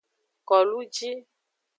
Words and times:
Koluji. 0.47 1.11